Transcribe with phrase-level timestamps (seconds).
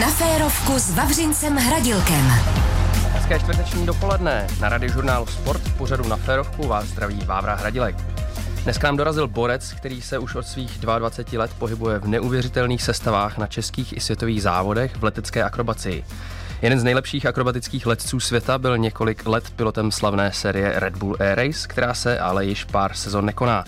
[0.00, 2.26] Na férovku s Vavřincem Hradilkem.
[3.12, 4.46] Hezké čtvrteční dopoledne.
[4.60, 7.96] Na radiožurnálu Sport v pořadu na férovku vás zdraví Vávra Hradilek.
[8.64, 13.38] Dneska nám dorazil borec, který se už od svých 22 let pohybuje v neuvěřitelných sestavách
[13.38, 16.04] na českých i světových závodech v letecké akrobacii.
[16.62, 21.38] Jeden z nejlepších akrobatických letců světa byl několik let pilotem slavné série Red Bull Air
[21.38, 23.64] Race, která se ale již pár sezon nekoná.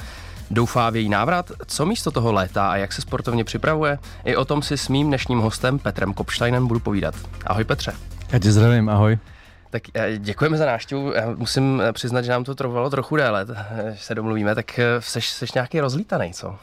[0.50, 1.52] Doufá v její návrat?
[1.66, 3.98] Co místo toho létá a jak se sportovně připravuje?
[4.24, 7.14] I o tom si s mým dnešním hostem Petrem Kopštajnem budu povídat.
[7.46, 7.92] Ahoj Petře.
[8.32, 9.18] Já tě zdravím, ahoj.
[9.70, 11.12] Tak eh, děkujeme za návštěvu.
[11.12, 13.46] Já musím eh, přiznat, že nám to trvalo trochu déle,
[13.92, 14.54] že se domluvíme.
[14.54, 16.56] Tak seš, seš nějaký rozlítaný, co?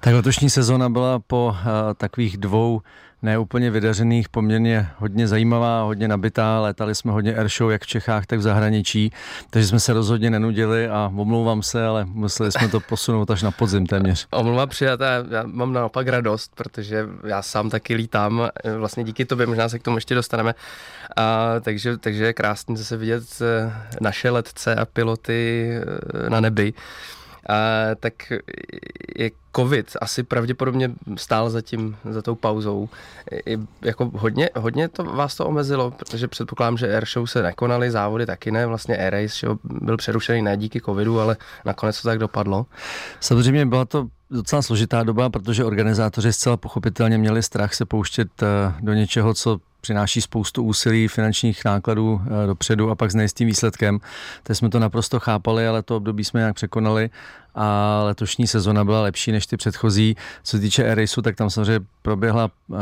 [0.00, 1.66] Tak letošní sezóna byla po uh,
[1.96, 2.82] takových dvou
[3.22, 6.60] neúplně vydařených, poměrně hodně zajímavá, hodně nabitá.
[6.60, 9.12] Létali jsme hodně airshow jak v Čechách, tak v zahraničí,
[9.50, 13.50] takže jsme se rozhodně nenudili a omlouvám se, ale museli jsme to posunout až na
[13.50, 14.26] podzim téměř.
[14.32, 19.68] Omluva přijatá, já mám naopak radost, protože já sám taky lítám, vlastně díky tobě, možná
[19.68, 20.54] se k tomu ještě dostaneme.
[21.16, 25.70] A, takže, takže je krásný zase vidět eh, naše letce a piloty
[26.24, 26.72] eh, na nebi.
[27.48, 27.54] A,
[28.00, 28.32] tak
[29.16, 32.88] je covid asi pravděpodobně stál za tím, za tou pauzou.
[33.46, 38.26] I, jako hodně, hodně to vás to omezilo, protože předpokládám, že airshow se nekonaly, závody
[38.26, 42.66] taky ne, vlastně air race byl přerušený ne díky covidu, ale nakonec to tak dopadlo.
[43.20, 48.46] Samozřejmě byla to docela složitá doba, protože organizátoři zcela pochopitelně měli strach se pouštět eh,
[48.80, 54.00] do něčeho, co přináší spoustu úsilí, finančních nákladů eh, dopředu a pak s nejistým výsledkem.
[54.42, 57.10] Teď jsme to naprosto chápali, ale to období jsme nějak překonali
[57.54, 60.16] a letošní sezona byla lepší než ty předchozí.
[60.42, 62.78] Co se týče Air tak tam samozřejmě proběhla, uh,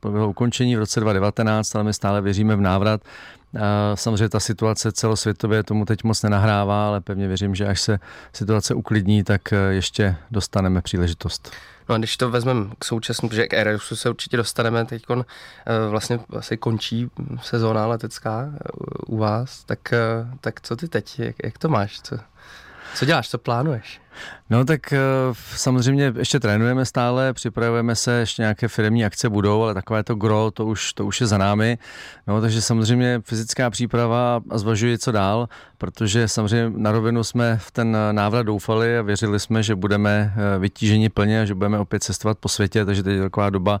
[0.00, 3.00] proběhlo ukončení v roce 2019, ale my stále věříme v návrat.
[3.54, 3.60] Uh,
[3.94, 7.98] samozřejmě ta situace celosvětově tomu teď moc nenahrává, ale pevně věřím, že až se
[8.32, 11.52] situace uklidní, tak uh, ještě dostaneme příležitost.
[11.88, 15.04] No a když to vezmeme k současnému, protože k Aerosu se určitě dostaneme, teď
[15.88, 17.10] vlastně asi končí
[17.42, 18.52] sezóna letecká
[19.06, 19.78] u vás, tak,
[20.40, 22.00] tak co ty teď, jak, jak to máš?
[22.00, 22.18] Co,
[22.94, 24.01] co děláš, co plánuješ?
[24.50, 24.98] No tak eh,
[25.56, 30.50] samozřejmě ještě trénujeme stále, připravujeme se, ještě nějaké firmní akce budou, ale takové to gro,
[30.50, 31.78] to už, to už je za námi.
[32.26, 37.70] No, takže samozřejmě fyzická příprava a zvažuji, co dál, protože samozřejmě na rovinu jsme v
[37.70, 42.02] ten návrat doufali a věřili jsme, že budeme eh, vytíženi plně a že budeme opět
[42.02, 43.80] cestovat po světě, takže teď je taková doba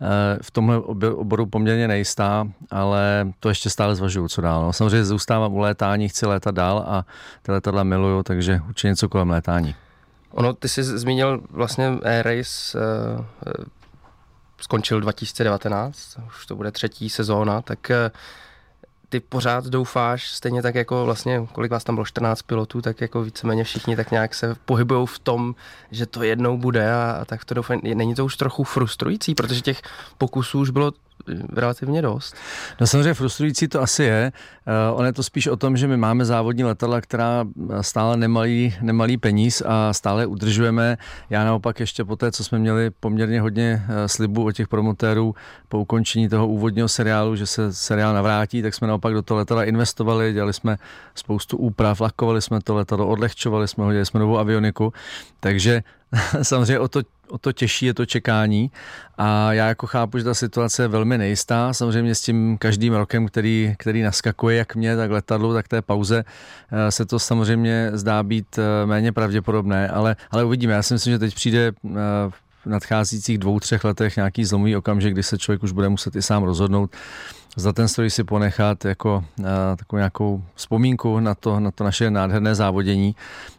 [0.00, 0.06] eh,
[0.42, 0.78] v tomhle
[1.14, 4.62] oboru poměrně nejistá, ale to ještě stále zvažuju, co dál.
[4.62, 7.06] No, samozřejmě zůstávám u létání, chci létat dál a
[7.42, 9.71] ty letadla miluju, takže určitě něco kolem létání.
[10.32, 13.24] Ono, ty jsi zmínil vlastně Air Race, uh,
[14.60, 18.18] skončil 2019, už to bude třetí sezóna, tak uh,
[19.12, 23.22] ty pořád doufáš, stejně tak jako vlastně, kolik vás tam bylo, 14 pilotů, tak jako
[23.22, 25.54] víceméně všichni tak nějak se pohybují v tom,
[25.90, 27.80] že to jednou bude a, a tak to doufám.
[27.82, 29.82] Není to už trochu frustrující, protože těch
[30.18, 30.92] pokusů už bylo
[31.52, 32.34] relativně dost.
[32.80, 34.32] No samozřejmě frustrující to asi je.
[34.92, 37.44] Uh, on je to spíš o tom, že my máme závodní letadla, která
[37.80, 40.98] stále nemalý, nemalý peníz a stále udržujeme.
[41.30, 45.34] Já naopak ještě po té, co jsme měli poměrně hodně uh, slibů od těch promotérů
[45.68, 49.64] po ukončení toho úvodního seriálu, že se seriál navrátí, tak jsme naopak do toho letadla
[49.64, 50.76] investovali, dělali jsme
[51.14, 54.92] spoustu úprav, lakovali jsme to letadlo, odlehčovali jsme ho, dělali jsme novou avioniku,
[55.40, 55.82] takže
[56.42, 57.00] samozřejmě o to,
[57.32, 58.70] o to těžší je to čekání
[59.18, 61.72] a já jako chápu, že ta situace je velmi nejistá.
[61.72, 66.24] Samozřejmě s tím každým rokem, který, který naskakuje jak mě, tak letadlu, tak té pauze
[66.72, 70.72] eh, se to samozřejmě zdá být eh, méně pravděpodobné, ale, ale uvidíme.
[70.72, 71.90] Já si myslím, že teď přijde eh,
[72.62, 76.22] v nadcházících dvou, třech letech nějaký zlomový okamžik, kdy se člověk už bude muset i
[76.22, 76.90] sám rozhodnout,
[77.56, 79.44] za ten stroj si ponechat jako uh,
[79.76, 83.16] takovou nějakou vzpomínku na to, na to naše nádherné závodění,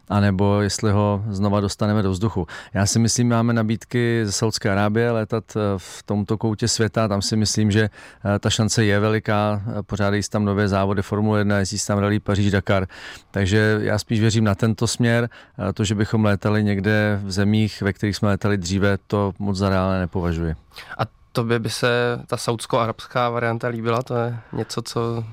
[0.08, 2.46] anebo jestli ho znova dostaneme do vzduchu.
[2.74, 7.22] Já si myslím, máme nabídky ze Saudské Arábie letat eh, v tomto koutě světa, tam
[7.22, 7.90] si myslím, že
[8.24, 11.98] uh, ta šance je veliká, pořádají se tam nové závody Formule 1, jezdí se tam
[11.98, 12.86] rally Paříž-Dakar,
[13.30, 15.28] takže já spíš věřím na tento směr,
[15.74, 19.68] to, že bychom létali někde v zemích, ve kterých jsme létali dříve, to moc za
[19.68, 20.54] reálné nepovažuji.
[20.98, 24.02] A tobě by se ta saudsko-arabská varianta líbila?
[24.02, 25.24] To je něco, co,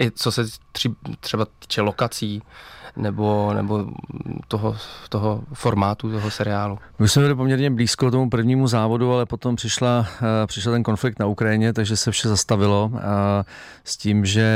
[0.00, 2.42] i co se tři, třeba týče lokací,
[2.96, 3.86] nebo, nebo
[4.48, 4.76] toho,
[5.08, 6.78] toho formátu, toho seriálu.
[6.98, 11.18] My jsme byli poměrně blízko tomu prvnímu závodu, ale potom přišla, eh, přišel ten konflikt
[11.18, 13.00] na Ukrajině, takže se vše zastavilo eh,
[13.84, 14.46] s tím, že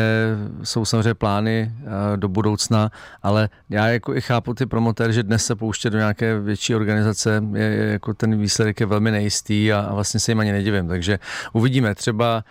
[0.63, 2.91] jsou samozřejmě plány eh, do budoucna,
[3.23, 7.43] ale já jako i chápu ty promotéry, že dnes se pouštět do nějaké větší organizace,
[7.55, 10.89] je, je jako ten výsledek je velmi nejistý a, a vlastně se jim ani nedivím,
[10.89, 11.19] takže
[11.53, 12.45] uvidíme, třeba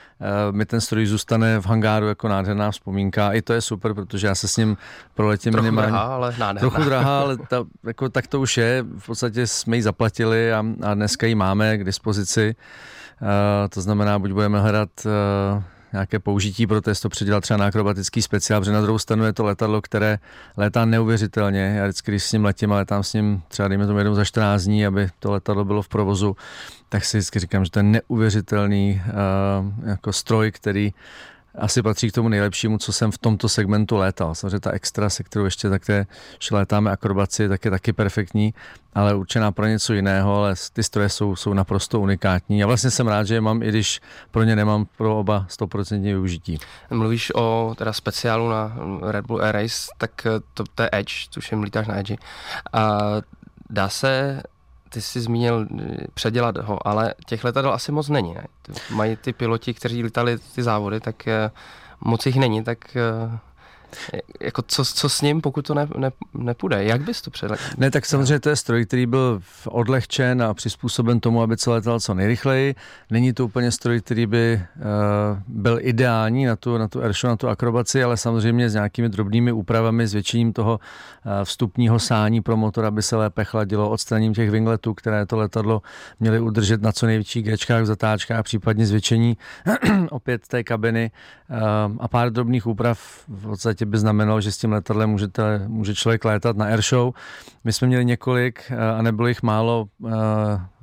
[0.52, 4.36] mi ten stroj zůstane v hangáru jako nádherná vzpomínka, i to je super, protože já
[4.36, 4.78] se s ním
[5.14, 5.92] proletím minimálně.
[5.92, 6.70] Drahá, ale nádherná.
[6.70, 8.86] Trochu drahá, ale ta, jako, tak to už je.
[8.98, 12.56] V podstatě jsme ji zaplatili a, a dneska ji máme k dispozici.
[13.70, 14.90] to znamená, buď budeme hledat
[15.94, 19.44] nějaké použití pro to předělat třeba na akrobatický speciál, protože na druhou stranu je to
[19.44, 20.20] letadlo, které
[20.58, 21.76] létá neuvěřitelně.
[21.78, 24.26] Já vždycky, když s ním letím a letám s ním třeba dejme tomu jednou za
[24.26, 26.36] 14 dní, aby to letadlo bylo v provozu,
[26.90, 30.94] tak si vždycky říkám, že to je neuvěřitelný uh, jako stroj, který
[31.58, 34.36] asi patří k tomu nejlepšímu, co jsem v tomto segmentu létal.
[34.36, 36.06] Samozřejmě ta extra, se kterou ještě také
[36.52, 38.54] létáme akrobaci, tak je taky perfektní,
[38.94, 42.60] ale určená pro něco jiného, ale ty stroje jsou, jsou naprosto unikátní.
[42.60, 44.02] Já vlastně jsem rád, že je mám, i když
[44.32, 46.58] pro ně nemám pro oba 100% využití.
[46.90, 51.64] Mluvíš o teda speciálu na Red Bull Air Race, tak to, to je Edge, tuším,
[51.64, 52.16] lítáš na Edge.
[52.74, 53.00] A
[53.70, 54.42] dá se
[54.94, 58.34] ty jsi zmínil eh, předělat ho, ale těch letadel asi moc není.
[58.34, 58.44] Ne?
[58.90, 61.52] Mají ty piloti, kteří lítali ty závody, tak eh,
[62.02, 63.40] moc jich není, tak eh,
[64.42, 66.84] jako co, co s ním, pokud to ne, ne, nepůjde?
[66.84, 67.68] Jak bys to předletěl?
[67.78, 72.00] Ne, tak samozřejmě to je stroj, který byl odlehčen a přizpůsoben tomu, aby se letal
[72.00, 72.76] co nejrychleji.
[73.12, 74.84] Není to úplně stroj, který by uh,
[75.48, 79.52] byl ideální na tu, na tu airshow, na tu akrobaci, ale samozřejmě s nějakými drobnými
[79.52, 80.80] úpravami, zvětšením toho
[81.26, 85.82] uh, vstupního sání pro motor, aby se lépe chladilo, odstraním těch wingletů, které to letadlo
[86.20, 89.38] měly udržet na co největších gečkách, zatáčkách, případně zvětšení
[90.10, 91.12] opět té kabiny
[91.50, 91.58] uh,
[92.00, 95.94] a pár drobných úprav v podstatě podstatě by znamenalo, že s tím letadlem můžete, může
[95.96, 97.14] člověk létat na airshow.
[97.64, 100.12] My jsme měli několik eh, a nebylo jich málo uh,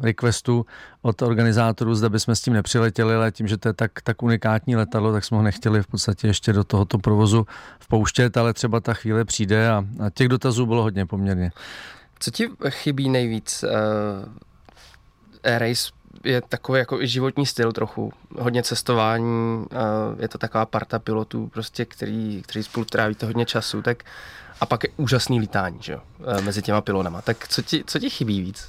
[0.00, 0.66] requestů
[1.02, 4.76] od organizátorů, zda bychom s tím nepřiletěli, ale tím, že to je tak, tak unikátní
[4.76, 7.46] letadlo, tak jsme ho nechtěli v podstatě ještě do tohoto provozu
[7.80, 11.52] vpouštět, ale třeba ta chvíle přijde a, a těch dotazů bylo hodně poměrně.
[12.18, 13.64] Co ti chybí nejvíc?
[13.64, 14.28] Uh,
[15.44, 15.62] Air
[16.24, 18.12] je takový jako i životní styl trochu.
[18.38, 19.66] Hodně cestování,
[20.20, 24.04] je to taková parta pilotů, prostě, který, který spolu trávíte hodně času, tak
[24.60, 27.22] a pak je úžasný lítání, že e, mezi těma pilonama.
[27.22, 28.68] Tak co ti, co ti chybí víc?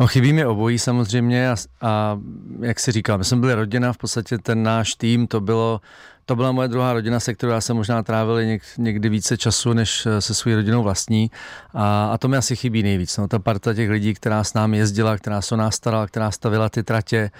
[0.00, 2.18] No chybí mi obojí samozřejmě a, a
[2.60, 5.80] jak si říkal, my jsme byli rodina, v podstatě ten náš tým, to bylo
[6.26, 9.72] to byla moje druhá rodina, se kterou já jsem možná trávil něk, někdy více času,
[9.72, 11.30] než eh, se svou rodinou vlastní.
[11.74, 13.16] A, a to mi asi chybí nejvíc.
[13.16, 16.30] No, ta parta těch lidí, která s námi jezdila, která se o nás starala, která
[16.30, 17.30] stavila ty tratě,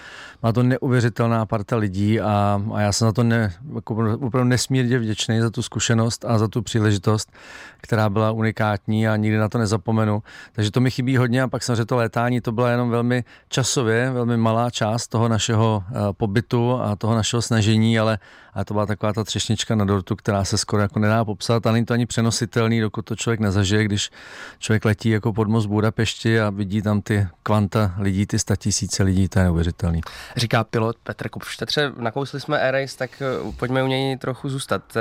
[0.43, 4.99] má to neuvěřitelná parta lidí a, a já jsem za to ne, jako opravdu nesmírně
[4.99, 7.32] vděčný za tu zkušenost a za tu příležitost,
[7.76, 10.23] která byla unikátní a nikdy na to nezapomenu.
[10.52, 14.11] Takže to mi chybí hodně a pak samozřejmě to létání, to byla jenom velmi časově,
[14.11, 18.19] velmi malá část toho našeho uh, pobytu a toho našeho snažení, ale,
[18.55, 21.73] ale to byla taková ta třešnička na dortu, která se skoro jako nedá popsat a
[21.73, 24.11] není to ani přenositelný, dokud to člověk nezažije, když
[24.59, 29.29] člověk letí jako pod most Budapešti a vidí tam ty kvanta lidí, ty tisíce lidí,
[29.29, 30.01] to je neuvěřitelný.
[30.37, 34.97] Říká pilot Petr Kupštetře, nakousli jsme Air Race, tak eh, pojďme u něj trochu zůstat.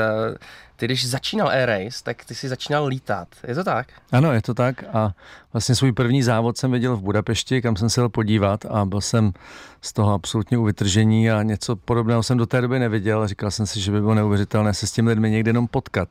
[0.81, 3.28] Ty, když začínal Air Race, tak ty si začínal lítat.
[3.48, 3.88] Je to tak?
[4.12, 4.83] Ano, je to tak.
[4.94, 5.13] A
[5.54, 9.01] vlastně svůj první závod jsem viděl v Budapešti, kam jsem se jel podívat a byl
[9.01, 9.33] jsem
[9.81, 13.28] z toho absolutně u vytržení a něco podobného jsem do té doby neviděl.
[13.28, 16.10] Říkal jsem si, že by bylo neuvěřitelné se s těmi lidmi někde jenom potkat.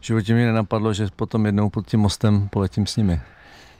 [0.00, 3.20] V životě mi nenapadlo, že potom jednou pod tím mostem poletím s nimi.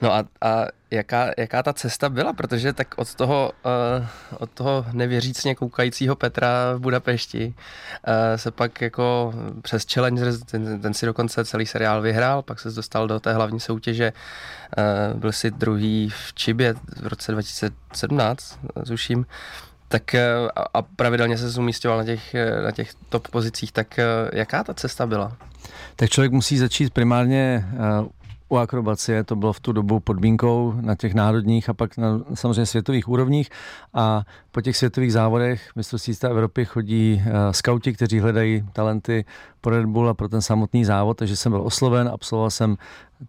[0.00, 2.32] No a, a jaká, jaká ta cesta byla?
[2.32, 3.52] Protože tak od toho,
[3.98, 4.06] uh,
[4.38, 10.94] od toho nevěřícně koukajícího Petra v Budapešti uh, se pak jako přes Challenger, ten, ten
[10.94, 14.12] si dokonce celý seriál vyhrál, pak se dostal do té hlavní soutěže,
[15.12, 19.26] uh, byl si druhý v Čibě v roce 2017, zuším,
[19.88, 20.14] tak
[20.74, 22.34] a pravidelně se zumístěval na těch,
[22.64, 24.00] na těch top pozicích, tak
[24.32, 25.36] jaká ta cesta byla?
[25.96, 27.64] Tak člověk musí začít primárně
[28.48, 32.66] u akrobacie to bylo v tu dobu podmínkou na těch národních a pak na samozřejmě
[32.66, 33.50] světových úrovních.
[33.94, 39.24] A po těch světových závodech mistrovství Evropy chodí uh, skauti, kteří hledají talenty
[39.60, 42.76] pro Red Bull a pro ten samotný závod, takže jsem byl osloven, absolvoval jsem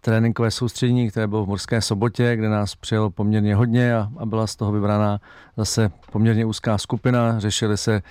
[0.00, 4.46] tréninkové soustředění, které bylo v Morské sobotě, kde nás přijelo poměrně hodně a, a byla
[4.46, 5.20] z toho vybraná
[5.56, 7.40] zase poměrně úzká skupina.
[7.40, 8.02] Řešily se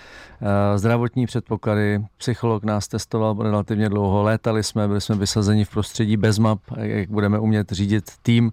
[0.41, 6.17] uh, zdravotní předpoklady, psycholog nás testoval relativně dlouho, létali jsme, byli jsme vysazeni v prostředí
[6.17, 8.51] bez map, jak budeme umět řídit tým uh,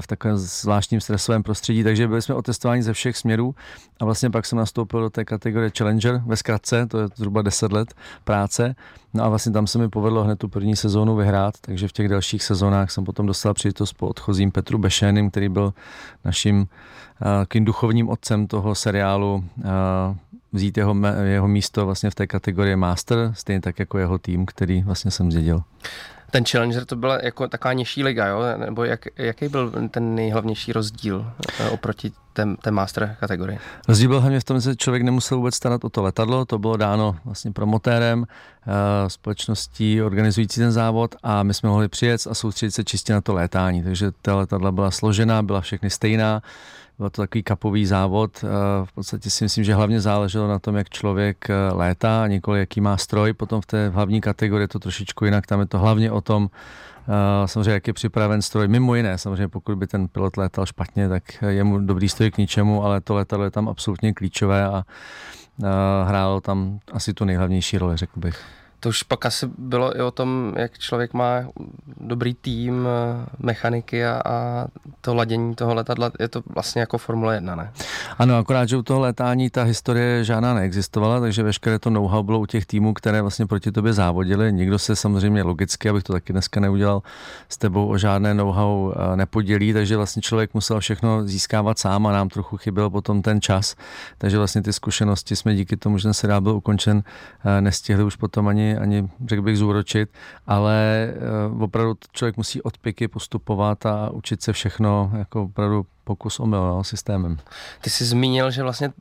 [0.00, 3.54] v takovém zvláštním stresovém prostředí, takže byli jsme otestováni ze všech směrů
[4.00, 7.72] a vlastně pak jsem nastoupil do té kategorie Challenger ve zkratce, to je zhruba 10
[7.72, 8.74] let práce.
[9.14, 12.08] No a vlastně tam se mi povedlo hned tu první sezónu vyhrát, takže v těch
[12.08, 15.74] dalších sezónách jsem potom dostal příležitost po odchozím Petru Bešenem, který byl
[16.24, 16.68] naším
[17.56, 19.62] uh, duchovním otcem toho seriálu uh,
[20.52, 24.82] vzít jeho, jeho místo vlastně v té kategorii Master, stejně tak jako jeho tým, který
[24.82, 25.62] vlastně jsem zdědil.
[26.30, 28.40] Ten Challenger to byla jako taková nižší liga, jo?
[28.56, 33.58] nebo jak, jaký byl ten nejhlavnější rozdíl eh, oproti té, té master kategorii?
[33.88, 36.76] Rozdíl byl hlavně v tom, že člověk nemusel vůbec starat o to letadlo, to bylo
[36.76, 42.70] dáno vlastně promotérem, eh, společností organizující ten závod a my jsme mohli přijet a soustředit
[42.70, 46.42] se čistě na to létání, takže ta letadla byla složená, byla všechny stejná,
[47.00, 48.44] byl to takový kapový závod.
[48.84, 52.96] V podstatě si myslím, že hlavně záleželo na tom, jak člověk létá, nikoli jaký má
[52.96, 53.32] stroj.
[53.32, 56.50] Potom v té hlavní kategorii je to trošičku jinak, tam je to hlavně o tom,
[57.46, 58.68] samozřejmě jak je připraven stroj.
[58.68, 62.38] Mimo jiné, samozřejmě pokud by ten pilot létal špatně, tak je mu dobrý stroj k
[62.38, 64.84] ničemu, ale to letadlo je tam absolutně klíčové a
[66.04, 68.44] hrálo tam asi tu nejhlavnější roli, řekl bych.
[68.80, 71.44] To už pak asi bylo i o tom, jak člověk má
[72.00, 74.66] dobrý tým, eh, mechaniky a, a
[75.00, 76.10] to ladění toho letadla.
[76.20, 77.72] Je to vlastně jako Formule 1, ne?
[78.18, 82.38] Ano, akorát, že u toho letání ta historie žádná neexistovala, takže veškeré to know-how bylo
[82.38, 84.52] u těch týmů, které vlastně proti tobě závodili.
[84.52, 87.02] Nikdo se samozřejmě logicky, abych to taky dneska neudělal,
[87.48, 92.12] s tebou o žádné know-how eh, nepodělí, takže vlastně člověk musel všechno získávat sám a
[92.12, 93.76] nám trochu chyběl potom ten čas.
[94.18, 97.02] Takže vlastně ty zkušenosti jsme díky tomu, že ten seriál byl ukončen,
[97.44, 100.10] eh, nestihli už potom ani ani, řekl bych, zúročit,
[100.46, 101.08] ale
[101.52, 106.46] uh, opravdu člověk musí od piky postupovat a učit se všechno jako opravdu pokus o
[106.46, 107.38] no, systémem.
[107.80, 108.92] Ty jsi zmínil, že vlastně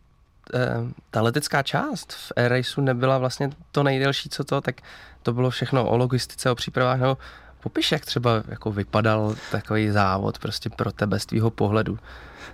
[0.54, 0.60] eh,
[1.12, 4.82] ta letecká část v Air Raceu nebyla vlastně to nejdelší, co to, tak
[5.24, 7.18] to bylo všechno o logistice, o přípravách, nebo
[7.60, 12.00] popiš, jak třeba jako vypadal takový závod prostě pro tebe z tvýho pohledu.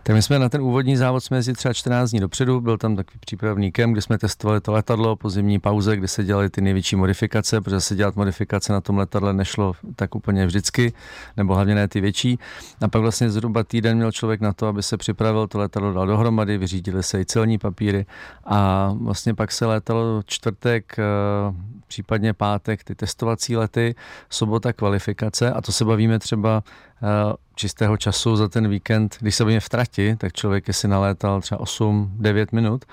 [0.03, 2.95] Tak my jsme na ten úvodní závod jsme jezdili třeba 14 dní dopředu, byl tam
[2.95, 6.61] takový přípravný kem, kde jsme testovali to letadlo po zimní pauze, kde se dělaly ty
[6.61, 10.93] největší modifikace, protože se dělat modifikace na tom letadle nešlo tak úplně vždycky,
[11.37, 12.39] nebo hlavně ne ty větší.
[12.81, 16.07] A pak vlastně zhruba týden měl člověk na to, aby se připravil, to letadlo dal
[16.07, 18.05] dohromady, vyřídili se i celní papíry
[18.45, 21.03] a vlastně pak se létalo čtvrtek, eh,
[21.87, 23.95] případně pátek ty testovací lety,
[24.29, 26.63] sobota kvalifikace a to se bavíme třeba
[27.55, 31.61] čistého času za ten víkend, když se bavíme v trati, tak člověk si nalétal třeba
[31.61, 32.85] 8-9 minut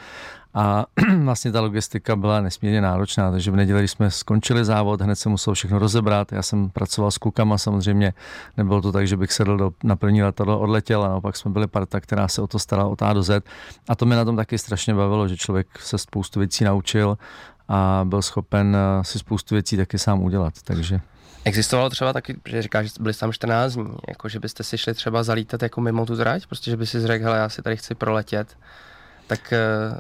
[0.55, 0.85] a
[1.25, 5.29] vlastně ta logistika byla nesmírně náročná, takže v neděli, když jsme skončili závod, hned se
[5.29, 6.33] muselo všechno rozebrat.
[6.33, 8.13] Já jsem pracoval s klukama samozřejmě,
[8.57, 11.67] nebylo to tak, že bych sedl do, na první letadlo, odletěl a naopak jsme byli
[11.67, 13.45] parta, která se o to starala od A do Z.
[13.89, 17.19] A to mě na tom taky strašně bavilo, že člověk se spoustu věcí naučil
[17.69, 20.55] a byl schopen eh, si spoustu věcí taky sám udělat.
[20.65, 21.01] Takže
[21.45, 24.95] Existovalo třeba taky, že říkáš, že byli tam 14 dní, jako že byste si šli
[24.95, 27.77] třeba zalítat jako mimo tu trať, prostě že by si řekl, hele, já si tady
[27.77, 28.57] chci proletět,
[29.27, 29.55] tak
[29.93, 29.99] uh,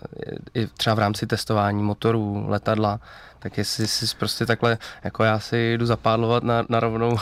[0.55, 3.01] i třeba v rámci testování motorů, letadla,
[3.43, 7.17] tak jestli si prostě takhle, jako já si jdu zapádlovat na, na rovnou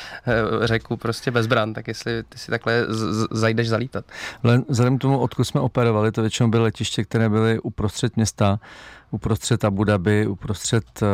[0.62, 4.04] řeku prostě bez bran, tak jestli ty si takhle z, zajdeš zalítat.
[4.68, 8.58] Vzhledem k tomu, odkud jsme operovali, to většinou byly letiště, které byly uprostřed města,
[9.14, 11.08] uprostřed Abu Dhabi, uprostřed uh,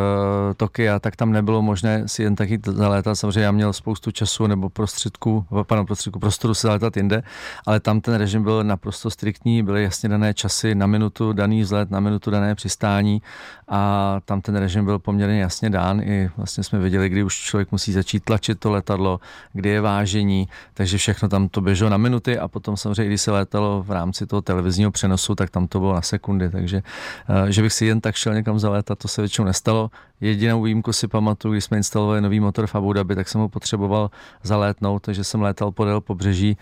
[0.56, 3.14] Tokia, tak tam nebylo možné si jen taky zalétat.
[3.14, 7.22] Samozřejmě já měl spoustu času nebo prostředků, pardon, prostředku prostoru si zalétat jinde,
[7.66, 11.90] ale tam ten režim byl naprosto striktní, byly jasně dané časy na minutu daný vzlet,
[11.90, 13.22] na minutu dané přistání
[13.68, 16.00] a tam ten režim byl poměrně jasně dán.
[16.00, 19.20] I vlastně jsme viděli, kdy už člověk musí začít tlačit to letadlo,
[19.52, 23.30] kdy je vážení, takže všechno tam to běželo na minuty a potom samozřejmě, když se
[23.30, 26.82] létalo v rámci toho televizního přenosu, tak tam to bylo na sekundy, takže
[27.28, 29.90] uh, že bych si jen tak šel někam zalétat, to se většinou nestalo.
[30.20, 33.48] Jedinou výjimku si pamatuju, když jsme instalovali nový motor v Abu Dhabi, tak jsem ho
[33.48, 34.10] potřeboval
[34.42, 36.56] zalétnout, takže jsem létal podél pobřeží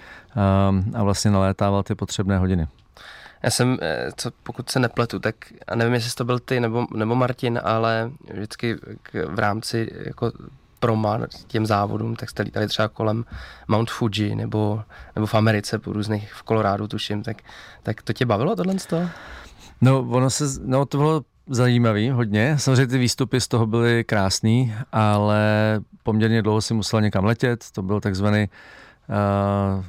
[0.71, 2.67] um, a vlastně nalétával ty potřebné hodiny.
[3.43, 5.35] Já jsem, eh, co, pokud se nepletu, tak
[5.69, 10.33] a nevím, jestli to byl ty nebo, nebo Martin, ale vždycky k, v rámci jako
[10.81, 13.25] proma těm závodům, tak jste lítali třeba kolem
[13.69, 14.83] Mount Fuji nebo,
[15.15, 17.37] nebo v Americe po různých, v Kolorádu tuším, tak,
[17.83, 19.09] tak to tě bavilo tohle z toho?
[19.81, 22.59] No, ono se, no to bylo zajímavý hodně.
[22.59, 25.41] Samozřejmě ty výstupy z toho byly krásný, ale
[26.03, 27.65] poměrně dlouho si musel někam letět.
[27.73, 28.49] To byl takzvaný
[29.09, 29.85] uh,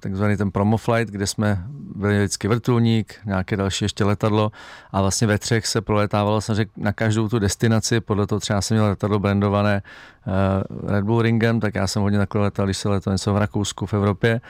[0.00, 1.64] takzvaný ten promo flight, kde jsme
[1.96, 4.52] byli vždycky vrtulník, nějaké další ještě letadlo
[4.90, 8.76] a vlastně ve třech se proletávalo samozřejmě na každou tu destinaci, podle toho třeba jsem
[8.76, 9.82] měl letadlo brandované
[10.26, 13.36] uh, Red Bull Ringem, tak já jsem hodně takhle letal, když se letal něco v
[13.36, 14.40] Rakousku, v Evropě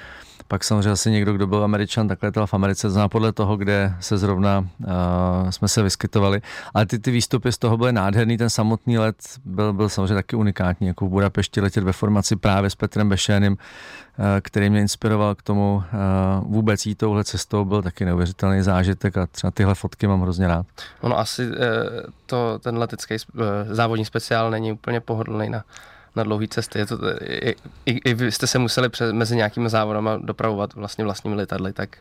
[0.48, 3.94] pak samozřejmě asi někdo, kdo byl Američan, tak letěl v Americe, zná podle toho, kde
[4.00, 6.42] se zrovna uh, jsme se vyskytovali.
[6.74, 10.36] Ale ty, ty výstupy z toho byly nádherný, ten samotný let byl, byl samozřejmě taky
[10.36, 13.58] unikátní, jako v Budapešti letět ve formaci právě s Petrem Bešénem, uh,
[14.40, 19.26] který mě inspiroval k tomu uh, vůbec jít touhle cestou, byl taky neuvěřitelný zážitek a
[19.26, 20.66] třeba tyhle fotky mám hrozně rád.
[21.00, 21.42] Ono asi
[22.26, 23.14] to, ten letecký
[23.70, 25.64] závodní speciál není úplně pohodlný na
[26.16, 26.78] na dlouhé cesty.
[26.78, 27.54] Je to, i,
[27.87, 31.96] i, I vy jste se museli přes, mezi nějakými závodama dopravovat vlastně vlastními letadly, tak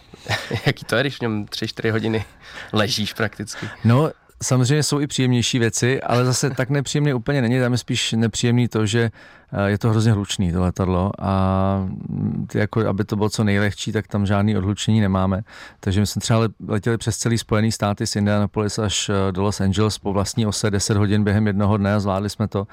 [0.66, 2.24] jaký to je, když v něm 3-4 hodiny
[2.72, 3.68] ležíš prakticky?
[3.84, 4.10] No,
[4.42, 7.60] samozřejmě jsou i příjemnější věci, ale zase tak nepříjemný úplně není.
[7.60, 9.10] Tam je spíš nepříjemný to, že
[9.52, 11.88] eh, je to hrozně hlučný, to letadlo a
[12.54, 15.42] jako, aby to bylo co nejlehčí, tak tam žádný odhlučení nemáme.
[15.80, 19.60] Takže my jsme třeba letěli přes celý Spojený státy z Indianapolis až eh, do Los
[19.60, 22.66] Angeles po vlastní ose 10 hodin během jednoho dne a zvládli jsme to.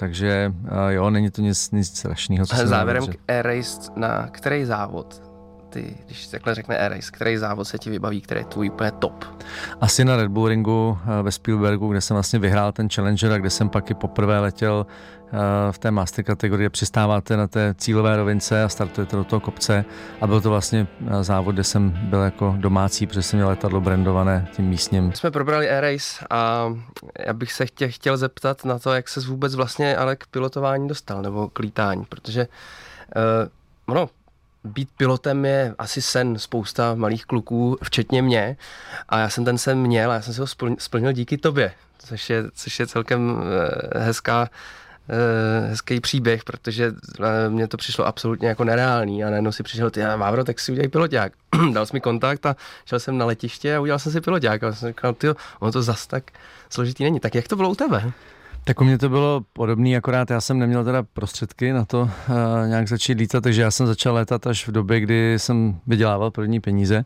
[0.00, 0.52] Takže
[0.88, 2.46] jo, není to nic, nic strašného.
[2.46, 5.22] Co Závěrem k Air Race, na který závod
[5.70, 9.24] ty, když takhle řekne Air který závod se ti vybaví, který je tvůj úplně top?
[9.80, 13.38] Asi na Red Bull Ringu eh, ve Spielbergu, kde jsem vlastně vyhrál ten Challenger a
[13.38, 14.86] kde jsem pak i poprvé letěl
[15.70, 19.84] v té master kategorii přistáváte na té cílové rovince a startujete do toho kopce
[20.20, 20.86] a byl to vlastně
[21.20, 25.12] závod, kde jsem byl jako domácí, protože jsem měl letadlo brandované tím místním.
[25.12, 26.72] Jsme probrali Air Race a
[27.26, 30.88] já bych se tě chtěl zeptat na to, jak se vůbec vlastně ale k pilotování
[30.88, 32.48] dostal nebo k lítání, protože
[33.86, 34.08] uh, no,
[34.64, 38.56] být pilotem je asi sen spousta malých kluků, včetně mě.
[39.08, 40.46] A já jsem ten sen měl a já jsem si ho
[40.78, 43.42] splnil díky tobě, což je, což je celkem
[43.94, 44.89] eh, hezká Eh,
[45.68, 50.00] hezký příběh, protože eh, mně to přišlo absolutně jako nereálný a najednou si přišel, ty
[50.16, 51.32] Vávro, tak si udělej piloták.
[51.72, 54.64] Dal jsi mi kontakt a šel jsem na letiště a udělal jsem si piloták.
[54.64, 55.28] A jsem říkal, ty,
[55.60, 56.24] ono to zas tak
[56.70, 57.20] složitý není.
[57.20, 58.12] Tak jak to bylo u tebe?
[58.64, 62.08] Tak u mě to bylo podobné, akorát já jsem neměl teda prostředky na to uh,
[62.68, 66.60] nějak začít lítat, takže já jsem začal létat až v době, kdy jsem vydělával první
[66.60, 67.04] peníze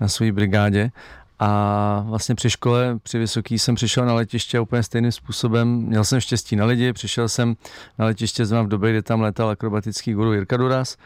[0.00, 0.90] na své brigádě
[1.38, 5.68] a vlastně při škole, při vysoký jsem přišel na letiště úplně stejným způsobem.
[5.68, 7.56] Měl jsem štěstí na lidi, přišel jsem
[7.98, 10.96] na letiště zrovna v době, kdy tam letal akrobatický guru Jirka Duras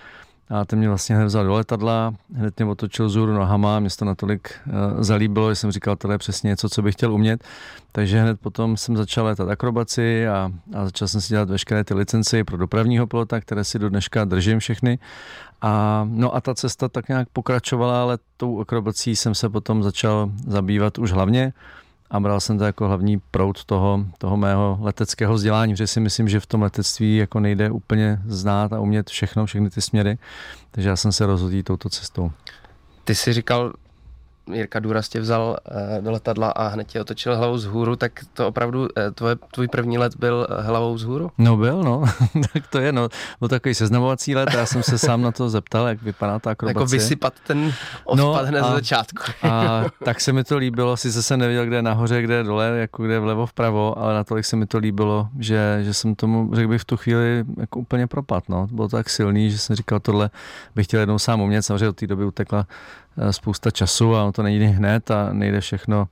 [0.51, 4.05] a ten mě vlastně hned vzal do letadla, hned mě otočil zůru nohama, mě to
[4.05, 7.45] natolik uh, zalíbilo, že jsem říkal, tohle je přesně něco, co bych chtěl umět.
[7.93, 11.95] Takže hned potom jsem začal letat akrobaci a, a začal jsem si dělat veškeré ty
[11.95, 14.99] licenci pro dopravního pilota, které si do dneška držím všechny.
[15.61, 20.31] A, no a ta cesta tak nějak pokračovala, ale tou akrobací jsem se potom začal
[20.47, 21.53] zabývat už hlavně
[22.11, 26.29] a bral jsem to jako hlavní proud toho, toho mého leteckého vzdělání, protože si myslím,
[26.29, 30.19] že v tom letectví jako nejde úplně znát a umět všechno, všechny ty směry,
[30.71, 32.31] takže já jsem se rozhodl touto cestou.
[33.05, 33.73] Ty jsi říkal,
[34.53, 38.13] Jirka Důraz tě vzal uh, do letadla a hned tě otočil hlavou z hůru, tak
[38.33, 41.31] to opravdu uh, tvoje, tvůj první let byl uh, hlavou z hůru?
[41.39, 42.05] No byl, no.
[42.53, 43.09] tak to je, no.
[43.39, 46.79] Byl takový seznamovací let já jsem se sám na to zeptal, jak vypadá ta akrobace.
[46.79, 47.73] Jako vysypat ten
[48.05, 49.23] odpad no, hned a, začátku.
[49.43, 52.79] a tak se mi to líbilo, sice jsem nevěděl, kde je nahoře, kde je dole,
[52.79, 56.55] jako kde je vlevo, vpravo, ale natolik se mi to líbilo, že, že jsem tomu,
[56.55, 58.67] řekl bych, v tu chvíli jako úplně propad, no.
[58.73, 60.31] Bylo to tak silný, že jsem říkal, tohle
[60.75, 62.67] bych chtěl jednou sám umět, samozřejmě od té doby utekla
[63.08, 66.09] Eh, spousta času a to nejde hned a nejde všechno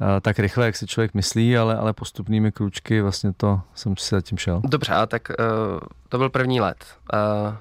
[0.00, 4.14] eh, tak rychle, jak si člověk myslí, ale, ale postupnými kručky vlastně to jsem si
[4.14, 4.60] zatím šel.
[4.64, 7.54] Dobře, a tak uh, to byl první let, uh,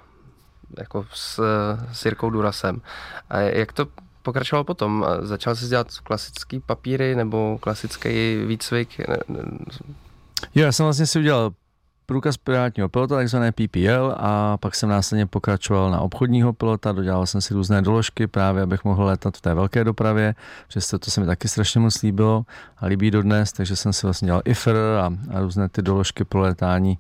[0.78, 1.44] jako s,
[1.92, 2.82] s Jirkou Durasem.
[3.30, 3.88] A jak to
[4.24, 5.06] pokračoval potom?
[5.22, 9.02] Začal jsi dělat klasický papíry nebo klasický výcvik?
[10.56, 11.52] Jo, já jsem vlastně si udělal
[12.10, 17.42] průkaz pilotního pilota, takzvané PPL, a pak jsem následně pokračoval na obchodního pilota, dodělal jsem
[17.42, 20.36] si různé doložky právě, abych mohl letat v té velké dopravě,
[20.68, 22.46] přesto to se mi taky strašně moc líbilo
[22.78, 26.42] a líbí dodnes, takže jsem si vlastně dělal IFR a, a různé ty doložky pro
[26.42, 26.98] letání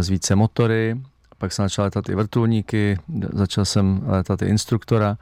[0.00, 1.00] z eh, více motory,
[1.38, 2.98] pak jsem začal letat i vrtulníky,
[3.32, 5.16] začal jsem letat i instruktora,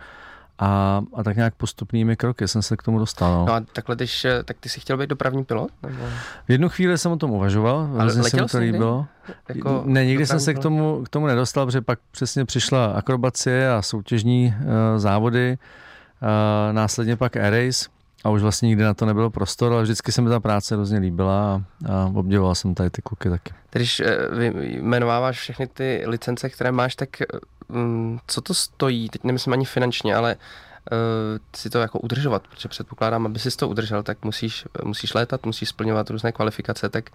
[0.58, 3.32] a, a tak nějak postupnými kroky jsem se k tomu dostal.
[3.32, 5.70] No, no a takhle, když, tak ty jsi chtěl být dopravní pilot?
[5.82, 6.04] Nebo?
[6.48, 9.06] V jednu chvíli jsem o tom uvažoval, Ale se mi to líbilo.
[9.48, 13.72] Jako ne, nikdy jsem se k tomu, k tomu nedostal, protože pak přesně přišla akrobacie
[13.72, 14.64] a soutěžní uh,
[14.96, 15.58] závody,
[16.22, 17.88] uh, následně pak Air Race
[18.24, 20.98] a už vlastně nikdy na to nebylo prostor, ale vždycky se mi ta práce hrozně
[20.98, 23.52] líbila a, a obdivoval jsem tady ty kluky taky.
[23.70, 24.06] Když uh,
[24.60, 27.08] jmenováváš všechny ty licence, které máš, tak
[28.26, 29.08] co to stojí?
[29.08, 33.68] Teď nemyslím ani finančně, ale uh, si to jako udržovat, protože předpokládám, aby si to
[33.68, 37.10] udržel, tak musíš, musíš létat, musíš splňovat různé kvalifikace, tak,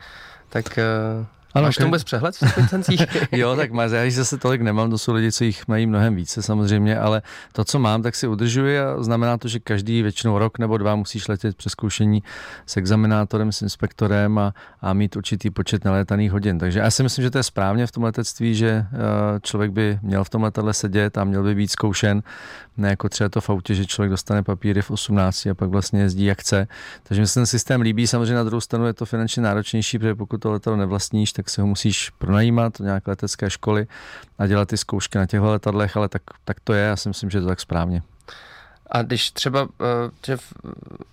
[0.49, 0.79] tak
[1.19, 3.01] uh, ano, Máš k tomu vůbec přehled v licencích?
[3.31, 6.15] jo, tak má, já jich zase tolik nemám, to jsou lidi, co jich mají mnohem
[6.15, 10.37] více samozřejmě, ale to, co mám, tak si udržuji a znamená to, že každý většinou
[10.37, 12.23] rok nebo dva musíš letět přes zkoušení
[12.65, 16.59] s examinátorem, s inspektorem a, a mít určitý počet nalétaných hodin.
[16.59, 18.99] Takže já si myslím, že to je správně v tom letectví, že uh,
[19.41, 22.23] člověk by měl v tom letadle sedět a měl by být zkoušen,
[22.77, 26.01] ne jako třeba to v autě, že člověk dostane papíry v 18 a pak vlastně
[26.01, 26.67] jezdí jak chce.
[27.03, 30.15] Takže mi se ten systém líbí, samozřejmě na druhou stranu je to finančně náročnější, protože
[30.15, 33.87] pokud to letadlo nevlastníš, tak tak si ho musíš pronajímat nějaké letecké školy
[34.39, 37.29] a dělat ty zkoušky na těchto letadlech, ale tak, tak to je, já si myslím,
[37.29, 38.01] že je to tak správně.
[38.91, 40.37] A když třeba, eh, že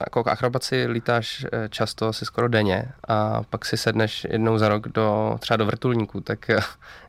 [0.01, 4.89] jako akrobaci lítáš eh, často, asi skoro denně, a pak si sedneš jednou za rok
[4.89, 6.61] do, třeba do vrtulníku, tak eh,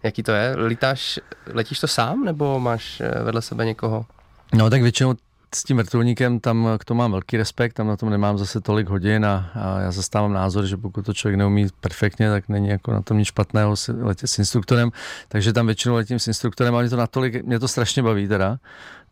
[0.03, 0.55] jaký to je?
[0.67, 1.19] Lítáš,
[1.53, 4.05] letíš to sám, nebo máš vedle sebe někoho?
[4.53, 5.15] No tak většinou
[5.55, 8.89] s tím vrtulníkem tam k tomu mám velký respekt, tam na tom nemám zase tolik
[8.89, 12.91] hodin a, a já zastávám názor, že pokud to člověk neumí perfektně, tak není jako
[12.91, 14.91] na tom nic špatného letět s instruktorem,
[15.27, 18.57] takže tam většinou letím s instruktorem, ale mě to natolik, mě to strašně baví teda,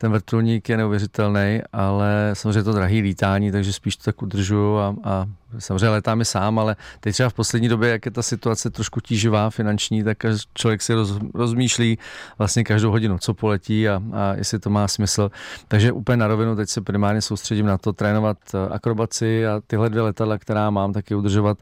[0.02, 4.96] ten vrtulník je neuvěřitelný, ale samozřejmě to drahý lítání, takže spíš to tak udržuju a,
[5.04, 5.26] a
[5.60, 9.00] samozřejmě letám i sám, ale teď třeba v poslední době, jak je ta situace trošku
[9.00, 10.18] tíživá finanční, tak
[10.54, 12.00] člověk si roz, rozmýšlí
[12.38, 15.32] vlastně každou hodinu, co poletí a, a jestli to má smysl.
[15.68, 19.90] Takže úplně na rovinu teď se primárně soustředím na to trénovat eh, akrobaci a tyhle
[19.90, 21.58] dvě letadla, která mám, taky udržovat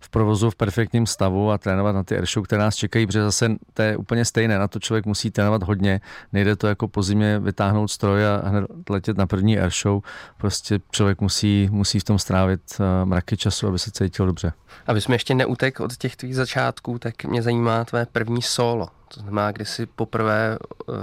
[0.00, 3.50] v provozu v perfektním stavu a trénovat na ty airshow, které nás čekají, protože zase
[3.74, 6.00] to je úplně stejné, na to člověk musí trénovat hodně,
[6.32, 10.02] nejde to jako po zimě vytáhnout stroj a hned letět na první airshow,
[10.36, 14.52] prostě člověk musí, musí v tom strávit eh, mraky času, aby se cítil dobře.
[14.86, 18.88] Aby jsme ještě neutek od těch tvých začátků, tak mě zajímá tvé první solo.
[19.14, 20.94] To znamená, kdy jsi poprvé uh,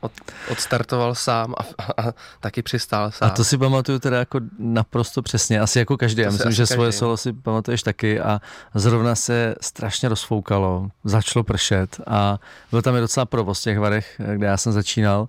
[0.00, 0.12] od,
[0.50, 3.30] odstartoval sám a, a, a taky přistál sám.
[3.30, 6.22] A to si pamatuju teda jako naprosto přesně, asi jako každý.
[6.22, 6.74] Já myslím, že každý.
[6.74, 8.40] svoje solo si pamatuješ taky a
[8.74, 12.38] zrovna se strašně rozfoukalo, začalo pršet a
[12.70, 15.28] byl tam i docela provoz v těch varech, kde já jsem začínal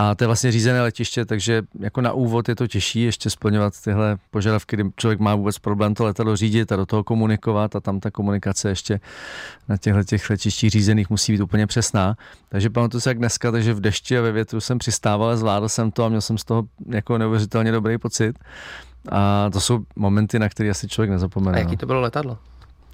[0.00, 3.74] a to je vlastně řízené letiště, takže jako na úvod je to těžší ještě splňovat
[3.84, 7.80] tyhle požadavky, kdy člověk má vůbec problém to letadlo řídit a do toho komunikovat a
[7.80, 9.00] tam ta komunikace ještě
[9.68, 12.16] na těchto těch letištích řízených musí být úplně přesná.
[12.48, 15.90] Takže pamatuju se jak dneska, takže v dešti a ve větru jsem přistával, zvládl jsem
[15.90, 18.38] to a měl jsem z toho jako neuvěřitelně dobrý pocit.
[19.08, 21.56] A to jsou momenty, na které asi člověk nezapomene.
[21.56, 21.78] A jaký no.
[21.78, 22.38] to bylo letadlo?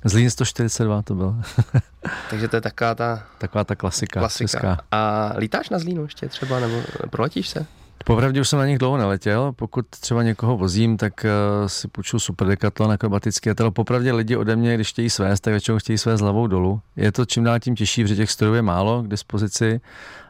[0.05, 1.35] Zlín 142 to bylo.
[2.31, 3.23] Takže to je taková ta...
[3.39, 4.21] Taková ta klasika.
[4.21, 4.49] klasika.
[4.49, 4.79] Česká.
[4.93, 7.67] A lítáš na Zlínu ještě třeba, nebo proletíš se?
[8.05, 9.53] Popravdě už jsem na nich dlouho neletěl.
[9.53, 13.71] Pokud třeba někoho vozím, tak uh, si půjču super dekatlon akrobatický letadlo.
[13.71, 16.81] Popravdě lidi ode mě, když chtějí svést, tak většinou chtějí své hlavou dolů.
[16.97, 19.81] Je to čím dál tím těžší, protože těch strojů je málo k dispozici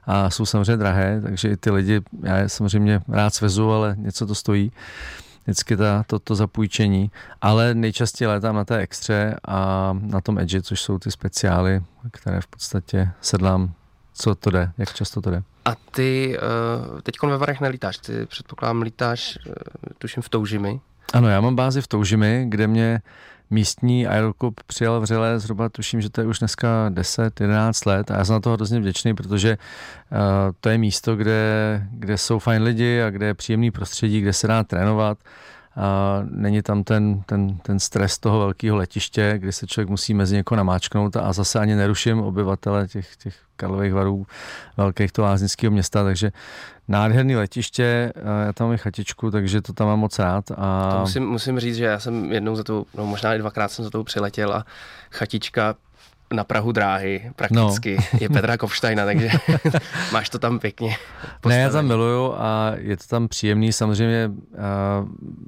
[0.05, 4.26] a jsou samozřejmě drahé, takže i ty lidi, já je samozřejmě rád svezu, ale něco
[4.26, 4.70] to stojí.
[4.70, 7.11] Uh, vždycky ta, to, to zapůjčení,
[7.42, 11.82] ale nejčastěji létám na té extře a na tom edge, což jsou ty speciály,
[12.12, 13.72] které v podstatě sedlám,
[14.14, 15.42] co to jde, jak často to jde.
[15.64, 16.38] A ty
[16.92, 19.52] uh, teď ve Varech nelítáš, ty předpokládám lítáš, uh,
[19.98, 20.80] tuším v Toužimi.
[21.12, 23.00] Ano, já mám bázi v Toužimi, kde mě
[23.50, 28.24] místní aeroklub přijal vřele zhruba, tuším, že to je už dneska 10-11 let a já
[28.24, 29.59] jsem na to hrozně vděčný, protože
[30.12, 30.18] uh,
[30.61, 34.46] to je místo, kde, kde jsou fajn lidi a kde je příjemný prostředí, kde se
[34.46, 35.18] dá trénovat
[35.76, 40.36] a není tam ten, ten, ten stres toho velkého letiště, kdy se člověk musí mezi
[40.36, 44.26] někoho namáčknout a zase ani neruším obyvatele těch, těch Karlových varů,
[44.76, 46.32] velkých to láznického města, takže
[46.88, 48.12] nádherný letiště,
[48.46, 50.44] já tam mám chatičku, takže to tam mám moc rád.
[50.56, 50.90] A...
[50.92, 53.84] To musím, musím říct, že já jsem jednou za to, no možná i dvakrát jsem
[53.84, 54.64] za to přiletěl a
[55.10, 55.74] chatička
[56.32, 58.18] na Prahu dráhy prakticky no.
[58.20, 59.30] je Petra Kovštajna, takže
[60.12, 60.96] máš to tam pěkně
[61.40, 61.58] postavený.
[61.58, 63.72] Ne, já tam miluju a je to tam příjemný.
[63.72, 64.30] Samozřejmě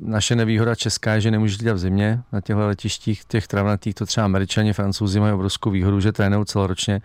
[0.03, 4.07] naše nevýhoda česká je, že nemůžeš lítat v zimě na těchto letištích, těch travnatých, to
[4.07, 7.01] třeba američani, francouzi mají obrovskou výhodu, že trénují celoročně.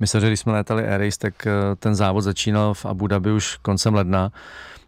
[0.00, 1.34] My se, že když jsme létali Air Race, tak
[1.78, 4.32] ten závod začínal v Abu Dhabi už koncem ledna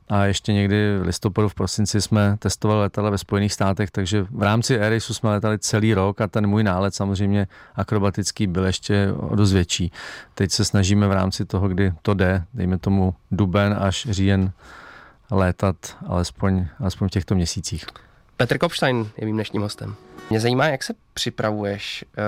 [0.08, 4.42] a ještě někdy v listopadu, v prosinci jsme testovali letadla ve Spojených státech, takže v
[4.42, 9.36] rámci Airisu jsme letali celý rok a ten můj nálet samozřejmě akrobatický byl ještě o
[9.36, 9.92] dost větší.
[10.34, 14.52] Teď se snažíme v rámci toho, kdy to jde, dejme tomu duben až říjen
[15.30, 17.86] létat alespoň, alespoň v těchto měsících.
[18.36, 19.94] Petr Kopstein je mým dnešním hostem.
[20.30, 22.22] Mě zajímá, jak se připravuješ eh,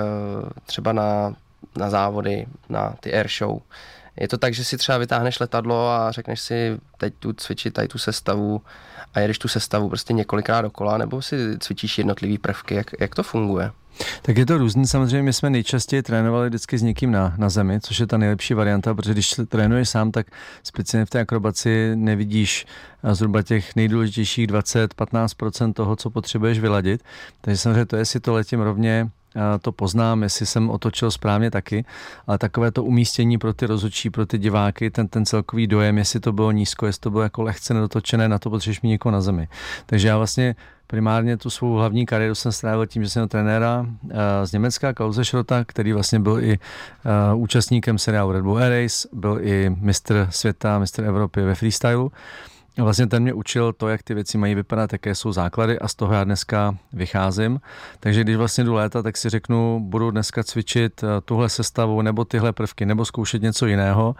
[0.65, 1.35] třeba na,
[1.77, 3.59] na závody, na ty airshow.
[4.17, 7.87] Je to tak, že si třeba vytáhneš letadlo a řekneš si, teď tu cvičit tady
[7.87, 8.61] tu sestavu
[9.13, 13.23] a jedeš tu sestavu prostě několikrát dokola, nebo si cvičíš jednotlivý prvky, jak, jak to
[13.23, 13.71] funguje?
[14.21, 17.79] Tak je to různý, samozřejmě my jsme nejčastěji trénovali vždycky s někým na, na zemi,
[17.81, 20.27] což je ta nejlepší varianta, protože když trénuješ sám, tak
[20.63, 22.65] speciálně v té akrobaci nevidíš
[23.11, 27.03] zhruba těch nejdůležitějších 20-15% toho, co potřebuješ vyladit.
[27.41, 29.09] Takže samozřejmě to, jestli to letím rovně
[29.61, 31.85] to poznám, jestli jsem otočil správně taky,
[32.27, 36.19] ale takové to umístění pro ty rozhodčí, pro ty diváky, ten, ten celkový dojem, jestli
[36.19, 39.21] to bylo nízko, jestli to bylo jako lehce nedotočené, na to potřebuješ mít někoho na
[39.21, 39.47] zemi.
[39.85, 40.55] Takže já vlastně
[40.87, 44.09] primárně tu svou hlavní kariéru jsem strávil tím, že jsem trenéra uh,
[44.43, 46.59] z Německa, Klause Schrota, který vlastně byl i
[47.33, 52.11] uh, účastníkem seriálu Red Bull Air Race, byl i mistr světa, mistr Evropy ve freestylu.
[52.83, 55.95] Vlastně ten mě učil to, jak ty věci mají vypadat, jaké jsou základy a z
[55.95, 57.61] toho já dneska vycházím.
[57.99, 62.25] Takže když vlastně jdu léta, tak si řeknu, budu dneska cvičit eh, tuhle sestavu nebo
[62.25, 64.15] tyhle prvky nebo zkoušet něco jiného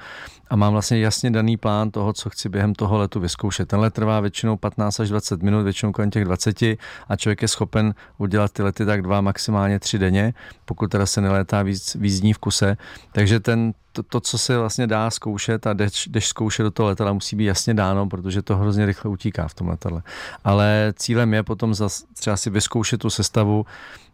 [0.49, 3.67] a mám vlastně jasně daný plán toho, co chci během toho letu vyzkoušet.
[3.67, 6.61] Ten let trvá většinou 15 až 20 minut, většinou kolem těch 20
[7.07, 10.33] a člověk je schopen udělat ty lety tak dva, maximálně tři denně,
[10.65, 12.77] pokud teda se nelétá víc, víc dní v kuse.
[13.11, 16.87] Takže ten, to, to, co se vlastně dá zkoušet a jdeš, jdeš zkoušet do toho
[16.87, 20.01] letadla, musí být jasně dáno, protože to hrozně rychle utíká v tom letadle.
[20.43, 23.65] Ale cílem je potom zas, třeba si vyzkoušet tu sestavu,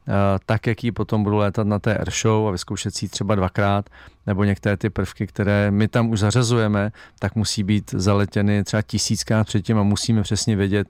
[0.07, 3.35] Eh, tak, jak ji potom budu létat na té airshow a vyzkoušet si ji třeba
[3.35, 3.89] dvakrát,
[4.27, 9.47] nebo některé ty prvky, které my tam už zařazujeme, tak musí být zaletěny třeba tisíckrát
[9.47, 10.87] předtím a musíme přesně vědět,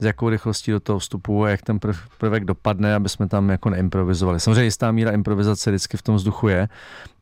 [0.00, 1.78] s jakou rychlostí do toho vstupu a jak ten
[2.18, 4.40] prvek dopadne, aby jsme tam jako neimprovizovali.
[4.40, 6.68] Samozřejmě jistá míra improvizace vždycky v tom vzduchu je,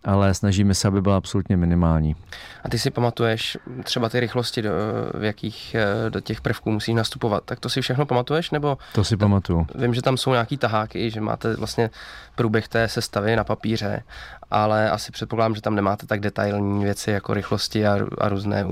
[0.06, 2.16] ale snažíme se, aby byla absolutně minimální.
[2.64, 4.70] A ty si pamatuješ třeba ty rychlosti, do,
[5.14, 8.50] v jakých eh, do těch prvků musíš nastupovat, tak to si všechno pamatuješ?
[8.50, 9.66] Nebo to si pamatuju.
[9.74, 11.90] Vím, že tam jsou nějaký taháky, že máte vlastně
[12.34, 14.02] průběh té sestavy na papíře,
[14.50, 18.64] ale asi předpokládám, že tam nemáte tak detailní věci jako rychlosti a, a různé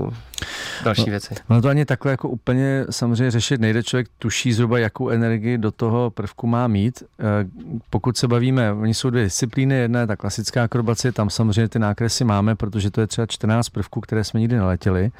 [0.83, 1.35] další no, věci.
[1.49, 3.83] No to ani takhle jako úplně samozřejmě řešit nejde.
[3.83, 7.03] Člověk tuší zhruba, jakou energii do toho prvku má mít.
[7.19, 7.23] Eh,
[7.89, 11.79] pokud se bavíme, oni jsou dvě disciplíny, jedna je ta klasická akrobacie, tam samozřejmě ty
[11.79, 15.11] nákresy máme, protože to je třeba 14 prvků, které jsme nikdy neletěli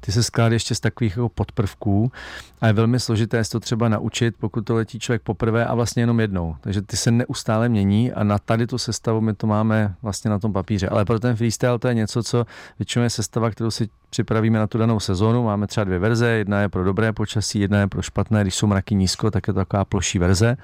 [0.00, 2.12] ty se skládají ještě z takových jako podprvků
[2.60, 6.02] a je velmi složité se to třeba naučit, pokud to letí člověk poprvé a vlastně
[6.02, 6.56] jenom jednou.
[6.60, 10.38] Takže ty se neustále mění a na tady tu sestavu my to máme vlastně na
[10.38, 10.88] tom papíře.
[10.88, 12.46] Ale pro ten freestyle to je něco, co
[12.78, 15.44] většinou je sestava, kterou si připravíme na tu danou sezónu.
[15.44, 18.66] Máme třeba dvě verze, jedna je pro dobré počasí, jedna je pro špatné, když jsou
[18.66, 20.56] mraky nízko, tak je to taková ploší verze.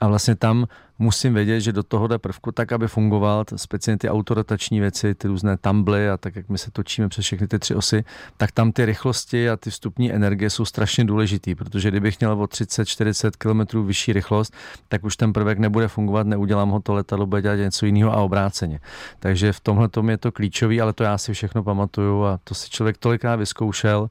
[0.00, 0.66] A vlastně tam
[1.02, 5.56] musím vědět, že do tohohle prvku, tak aby fungoval, speciálně ty autorotační věci, ty různé
[5.56, 8.04] tumbly a tak, jak my se točíme přes všechny ty tři osy,
[8.36, 12.44] tak tam ty rychlosti a ty vstupní energie jsou strašně důležitý, protože kdybych měl o
[12.44, 14.54] 30-40 km vyšší rychlost,
[14.88, 18.16] tak už ten prvek nebude fungovat, neudělám ho to letadlo, bude dělat něco jiného a
[18.16, 18.80] obráceně.
[19.18, 22.54] Takže v tomhle tom je to klíčový, ale to já si všechno pamatuju a to
[22.54, 24.10] si člověk tolikrát vyzkoušel,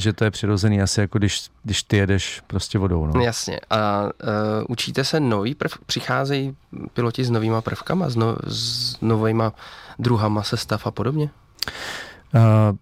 [0.00, 3.06] že to je přirozený asi jako když, když ty jedeš prostě vodou.
[3.06, 3.20] No.
[3.20, 3.60] Jasně.
[3.70, 4.10] A uh,
[4.68, 6.56] učíte se nový prv, přicházejí
[6.92, 9.52] piloti s novýma prvkama, s, no, s novýma
[9.98, 11.30] druhama sestav a podobně?
[12.34, 12.76] Uh,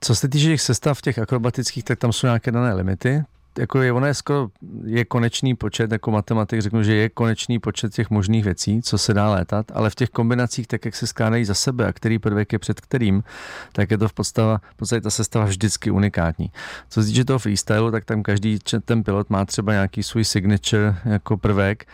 [0.00, 3.24] co se týče těch sestav těch akrobatických, tak tam jsou nějaké dané limity
[3.58, 4.48] jako je, ono je skoro,
[4.84, 9.14] je konečný počet, jako matematik řeknu, že je konečný počet těch možných věcí, co se
[9.14, 12.52] dá létat, ale v těch kombinacích, tak jak se skládají za sebe a který prvek
[12.52, 13.24] je před kterým,
[13.72, 16.50] tak je to v podstatě, v podstatě ta sestava vždycky unikátní.
[16.88, 20.96] Co se týče toho freestylu, tak tam každý ten pilot má třeba nějaký svůj signature
[21.04, 21.86] jako prvek,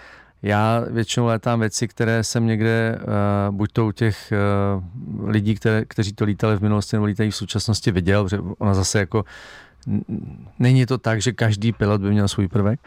[0.43, 5.85] já většinou létám věci, které jsem někde, uh, buď to u těch uh, lidí, které,
[5.85, 9.25] kteří to lítali v minulosti nebo lítají v současnosti viděl, protože ona zase jako
[10.59, 12.81] není to tak, že každý pilot by měl svůj prvek,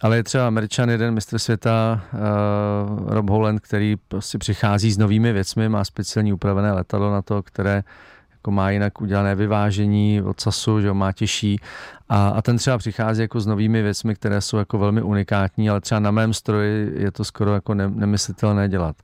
[0.00, 5.32] ale je třeba Američan, jeden mistr světa, uh, Rob Holland, který prostě přichází s novými
[5.32, 7.82] věcmi, má speciální upravené letadlo na to, které
[8.30, 11.60] jako má jinak udělané vyvážení od SASu, že ho má těžší
[12.08, 15.80] a, a ten třeba přichází jako s novými věcmi, které jsou jako velmi unikátní, ale
[15.80, 18.96] třeba na mém stroji je to skoro jako ne, nemyslitelné dělat.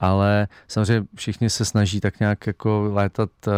[0.00, 3.52] Ale samozřejmě všichni se snaží tak nějak jako létat uh,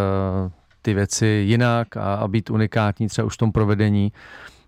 [0.83, 4.13] ty věci jinak a, a být unikátní třeba už v tom provedení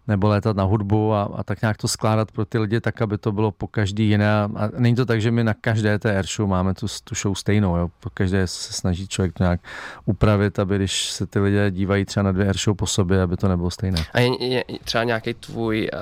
[0.08, 3.18] nebo létat na hudbu a, a tak nějak to skládat pro ty lidi tak, aby
[3.18, 4.32] to bylo po každý jiné.
[4.34, 7.34] A není to tak, že my na každé té air show máme tu, tu show
[7.34, 7.76] stejnou.
[7.76, 7.90] Jo?
[8.00, 9.60] Po každé se snaží člověk to nějak
[10.04, 13.36] upravit, aby když se ty lidé dívají třeba na dvě air show po sobě, aby
[13.36, 14.04] to nebylo stejné.
[14.12, 15.98] A je, je třeba nějaký tvůj uh,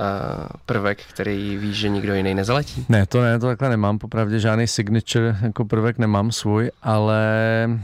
[0.66, 2.86] prvek, který víš, že nikdo jiný nezaletí?
[2.88, 3.98] Ne, to ne, to takhle nemám.
[3.98, 7.22] Popravdě žádný signature jako prvek nemám svůj, ale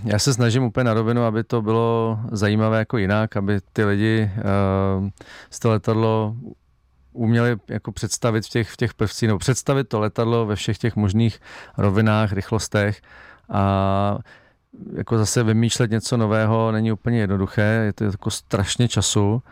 [0.05, 4.31] já se snažím úplně na rovinu, aby to bylo zajímavé jako jinak, aby ty lidi
[5.01, 5.09] uh,
[5.51, 6.35] z toho letadlo letadlo
[7.13, 10.97] uměli jako představit v těch, v těch prvcích, nebo představit to letadlo ve všech těch
[10.97, 11.41] možných
[11.79, 13.03] rovinách, rychlostech
[13.51, 14.19] a
[14.97, 19.43] jako zase vymýšlet něco nového není úplně jednoduché, je to jako strašně času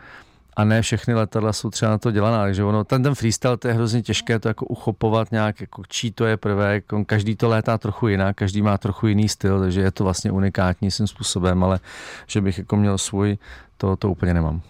[0.55, 3.67] a ne všechny letadla jsou třeba na to dělaná, takže ono, ten, ten freestyle to
[3.67, 7.77] je hrozně těžké to jako uchopovat nějak, jako čí to je prvek, každý to létá
[7.77, 11.79] trochu jinak, každý má trochu jiný styl, takže je to vlastně unikátní svým způsobem, ale
[12.27, 13.37] že bych jako měl svůj,
[13.77, 14.61] to, to úplně nemám.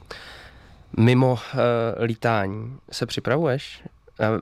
[0.98, 1.40] Mimo uh,
[2.04, 3.84] lítání se připravuješ?
[4.20, 4.40] Já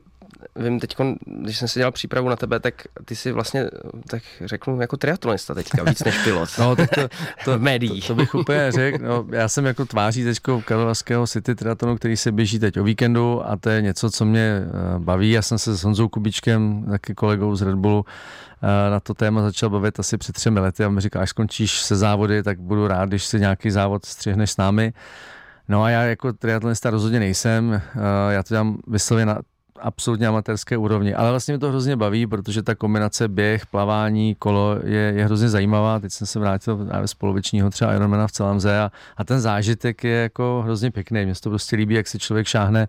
[0.56, 3.70] vím teď, když jsem si dělal přípravu na tebe, tak ty si vlastně,
[4.08, 6.50] tak řeknu, jako triatlonista teďka, víc než pilot.
[6.60, 7.10] No, tak to,
[7.46, 8.02] to, médií.
[8.02, 9.06] To, to, bych úplně řekl.
[9.06, 13.50] No, já jsem jako tváří teďko Karlovarského City triatlonu, který se běží teď o víkendu
[13.50, 15.32] a to je něco, co mě eh, baví.
[15.32, 18.06] Já jsem se s Honzou Kubičkem, taky kolegou z Red Bullu,
[18.64, 21.82] eh, na to téma začal bavit asi před třemi lety a mi říkal, až skončíš
[21.82, 24.94] se závody, tak budu rád, když si nějaký závod střihneš s námi.
[25.68, 29.40] No a já jako triatlonista rozhodně nejsem, eh, já to dělám vyslově na
[29.80, 34.80] absolutně amatérské úrovni, ale vlastně mě to hrozně baví, protože ta kombinace běh, plavání, kolo
[34.84, 36.00] je, je hrozně zajímavá.
[36.00, 40.04] Teď jsem se vrátil z polovičního třeba Ironmana v celém zé a, a ten zážitek
[40.04, 41.26] je jako hrozně pěkný.
[41.26, 42.88] Mně se to prostě líbí, jak si člověk šáhne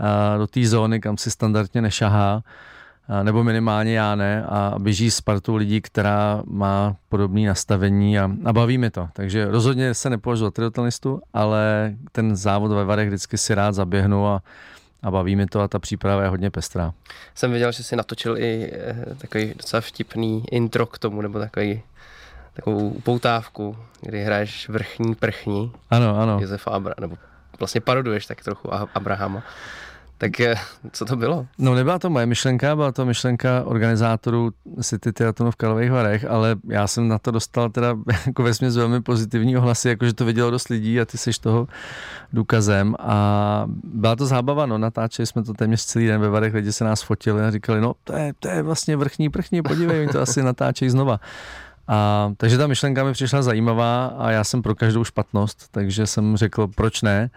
[0.00, 2.42] uh, do té zóny, kam si standardně nešahá
[3.22, 8.52] nebo minimálně já ne, a běží s partou lidí, která má podobné nastavení a, a
[8.52, 9.08] baví mi to.
[9.12, 14.26] Takže rozhodně se nepovažuji za triatlonistu, ale ten závod ve Varech vždycky si rád zaběhnu
[14.26, 14.42] a,
[15.02, 16.92] a baví mi to a ta příprava je hodně pestrá.
[17.34, 21.82] Jsem viděl, že si natočil i eh, takový docela vtipný intro k tomu, nebo takový
[22.54, 25.72] takovou upoutávku, kdy hraješ vrchní prchní.
[25.90, 26.38] Ano, ano.
[26.40, 27.16] Josefa Abra, nebo
[27.58, 29.42] vlastně paroduješ tak trochu Abrahama.
[30.20, 30.54] Tak eh,
[30.92, 31.46] co to bylo?
[31.58, 34.50] No nebyla to moje myšlenka, byla to myšlenka organizátorů
[34.82, 39.00] City Triathlonu v Karlových Varech, ale já jsem na to dostal teda jako vesměs velmi
[39.00, 41.68] pozitivní ohlasy, jakože to vidělo dost lidí a ty jsi toho
[42.32, 46.72] důkazem a byla to zábava, no natáčeli jsme to téměř celý den ve Varech, lidi
[46.72, 50.08] se nás fotili a říkali, no to je, to je vlastně vrchní prchní, podívej, oni
[50.08, 51.20] to asi natáčejí znova.
[51.92, 56.36] A, takže ta myšlenka mi přišla zajímavá a já jsem pro každou špatnost, takže jsem
[56.36, 57.30] řekl, proč ne.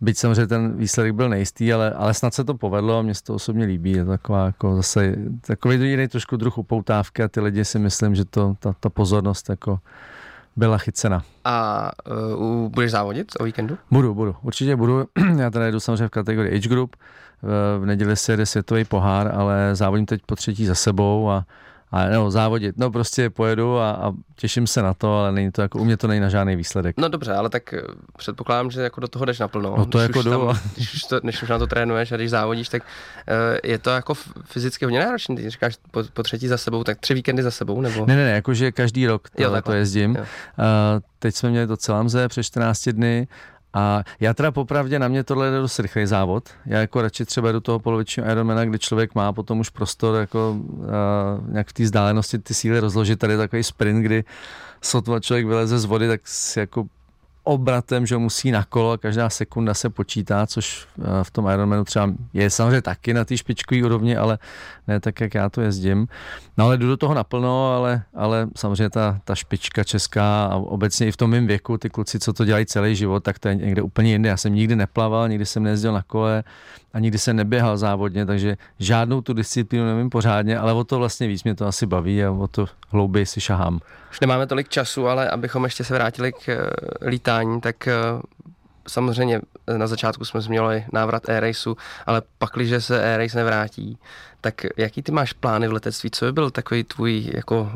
[0.00, 3.22] Byť samozřejmě ten výsledek byl nejistý, ale, ale snad se to povedlo a mě se
[3.22, 3.92] to osobně líbí.
[3.92, 5.16] Je to taková jako zase
[5.46, 9.50] takový jiný trošku druh upoutávky a ty lidi si myslím, že to, ta, ta pozornost
[9.50, 9.78] jako
[10.56, 11.22] byla chycena.
[11.44, 11.90] A
[12.38, 13.78] uh, budeš závodit o víkendu?
[13.90, 14.36] Budu, budu.
[14.42, 15.04] Určitě budu.
[15.38, 16.96] Já teda jedu samozřejmě v kategorii Age Group.
[17.42, 21.44] V, v neděli se jede světový pohár, ale závodím teď po třetí za sebou a
[21.92, 25.62] a no, závodit, no prostě pojedu a, a těším se na to, ale není to
[25.62, 26.96] jako, u mě to není na žádný výsledek.
[26.98, 27.82] No dobře, ale tak eh,
[28.16, 29.74] předpokládám, že jako do toho jdeš naplno.
[29.78, 30.30] No to když jako jdu.
[30.30, 33.78] Tam, když, už to, když už na to trénuješ a když závodíš, tak uh, je
[33.78, 35.36] to jako fyzicky hodně náročné.
[35.36, 38.06] Ty říkáš po, po, třetí za sebou, tak tři víkendy za sebou, nebo?
[38.06, 40.16] Ne, ne, ne, jakože každý rok to, jo, to jezdím.
[40.16, 40.22] Jo.
[40.22, 40.26] Uh,
[41.18, 43.28] teď jsme měli to celé mze přes 14 dny
[43.76, 46.48] a já teda popravdě na mě tohle je dost rychlý závod.
[46.66, 50.56] Já jako radši třeba do toho polovičního Ironmana, kdy člověk má potom už prostor jako
[50.60, 50.86] uh,
[51.48, 53.18] nějak v té vzdálenosti ty síly rozložit.
[53.18, 54.24] Tady je takový sprint, kdy
[54.82, 56.84] sotva člověk vyleze z vody, tak si jako
[57.46, 62.10] obratem, že musí na kolo každá sekunda se počítá, což eh, v tom Ironmanu třeba
[62.32, 64.38] je samozřejmě taky na té špičkové úrovni, ale
[64.88, 66.08] ne tak, jak já to jezdím.
[66.58, 71.06] No ale jdu do toho naplno, ale, ale samozřejmě ta, ta špička česká a obecně
[71.06, 73.54] i v tom mém věku, ty kluci, co to dělají celý život, tak to je
[73.54, 74.28] někde úplně jinde.
[74.28, 76.44] Já jsem nikdy neplaval, nikdy jsem nejezdil na kole
[76.92, 81.28] a nikdy jsem neběhal závodně, takže žádnou tu disciplínu nevím pořádně, ale o to vlastně
[81.28, 83.80] víc mě to asi baví a o to hlouběji si šahám.
[84.16, 86.70] Už nemáme tolik času, ale abychom ještě se vrátili k eh,
[87.08, 87.94] lítání, tak eh,
[88.88, 89.40] samozřejmě
[89.76, 91.76] na začátku jsme změnili návrat e-raceu,
[92.06, 93.98] ale pakliže se e-race nevrátí,
[94.40, 96.10] tak jaký ty máš plány v letectví?
[96.10, 97.70] Co by byl takový tvůj jako uh,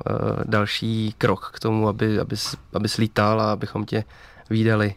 [0.44, 4.04] další krok k tomu, aby, abys, abys lítal a abychom tě
[4.50, 4.94] výdali?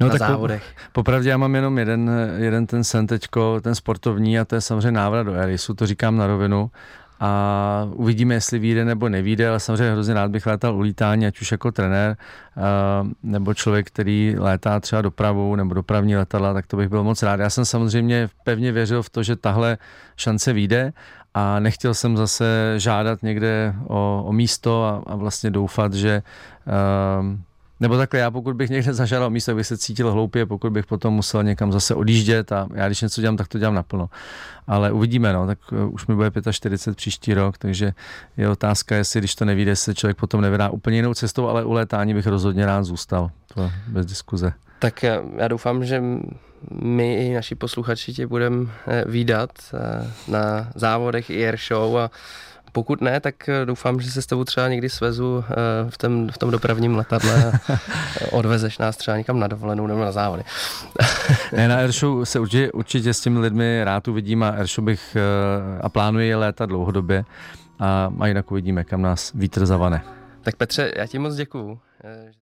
[0.00, 0.74] No, na tak závodech.
[0.86, 4.60] Po, popravdě já mám jenom jeden, jeden ten sen teďko, ten sportovní a to je
[4.60, 6.70] samozřejmě návrat do Erisu, to říkám na rovinu
[7.20, 11.40] a uvidíme, jestli vyjde nebo nevíde, ale samozřejmě hrozně rád bych létal u lítání, ať
[11.40, 12.16] už jako trenér,
[13.22, 17.40] nebo člověk, který létá třeba dopravu nebo dopravní letadla, tak to bych byl moc rád.
[17.40, 19.78] Já jsem samozřejmě pevně věřil v to, že tahle
[20.16, 20.92] šance vyjde
[21.34, 26.22] a nechtěl jsem zase žádat někde o, o místo a, a vlastně doufat, že
[27.80, 31.14] nebo takhle, já pokud bych někde zažádal místo, bych se cítil hloupě, pokud bych potom
[31.14, 34.10] musel někam zase odjíždět a já když něco dělám, tak to dělám naplno.
[34.66, 37.92] Ale uvidíme, no, tak uh, už mi bude 45 příští rok, takže
[38.36, 41.72] je otázka, jestli když to nevíde, se člověk potom nevydá úplně jinou cestou, ale u
[41.72, 44.52] létání bych rozhodně rád zůstal, to bez diskuze.
[44.78, 45.02] Tak
[45.36, 46.02] já doufám, že
[46.70, 52.10] my i naši posluchači tě budeme eh, výdat eh, na závodech i air show a
[52.74, 55.54] pokud ne, tak eh, doufám, že se s tebou třeba někdy svezu eh,
[55.90, 57.52] v, tom, v tom dopravním letadle a
[58.32, 60.42] odvezeš nás třeba někam na dovolenou nebo na závody.
[61.56, 65.80] ne, na Airshow se určitě, určitě s těmi lidmi rád uvidím a Airshow bych eh,
[65.80, 67.24] a plánuji létat dlouhodobě
[67.78, 70.02] a, a jinak uvidíme, kam nás vítr zavane.
[70.42, 71.78] Tak Petře, já ti moc děkuju.